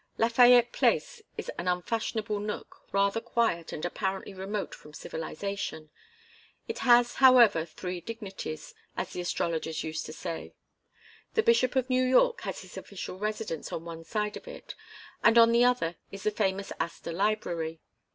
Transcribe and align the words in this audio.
Lafayette 0.17 0.71
Place 0.71 1.21
is 1.37 1.49
an 1.59 1.67
unfashionable 1.67 2.39
nook, 2.39 2.87
rather 2.91 3.21
quiet 3.21 3.71
and 3.71 3.85
apparently 3.85 4.33
remote 4.33 4.73
from 4.73 4.95
civilization. 4.95 5.91
It 6.67 6.79
has, 6.79 7.13
however, 7.21 7.65
three 7.67 8.01
dignities, 8.01 8.73
as 8.97 9.11
the 9.13 9.21
astrologers 9.21 9.83
used 9.83 10.07
to 10.07 10.13
say. 10.13 10.55
The 11.35 11.43
Bishop 11.43 11.75
of 11.75 11.87
New 11.87 12.03
York 12.03 12.41
has 12.41 12.61
his 12.63 12.77
official 12.77 13.19
residence 13.19 13.71
on 13.71 13.85
one 13.85 14.03
side 14.03 14.35
of 14.35 14.47
it, 14.47 14.73
and 15.23 15.37
on 15.37 15.51
the 15.51 15.63
other 15.65 15.97
is 16.11 16.23
the 16.23 16.31
famous 16.31 16.71
Astor 16.79 17.13
Library. 17.13 17.79